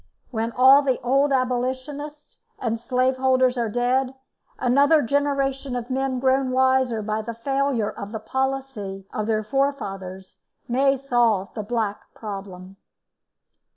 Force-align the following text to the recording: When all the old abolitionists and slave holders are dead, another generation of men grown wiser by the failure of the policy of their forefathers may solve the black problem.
When 0.31 0.51
all 0.53 0.81
the 0.81 0.99
old 1.01 1.31
abolitionists 1.31 2.39
and 2.57 2.79
slave 2.79 3.17
holders 3.17 3.55
are 3.55 3.69
dead, 3.69 4.15
another 4.57 5.03
generation 5.03 5.75
of 5.75 5.91
men 5.91 6.19
grown 6.19 6.49
wiser 6.49 7.03
by 7.03 7.21
the 7.21 7.35
failure 7.35 7.91
of 7.91 8.11
the 8.11 8.17
policy 8.19 9.05
of 9.13 9.27
their 9.27 9.43
forefathers 9.43 10.39
may 10.67 10.97
solve 10.97 11.53
the 11.53 11.61
black 11.61 12.01
problem. 12.15 12.77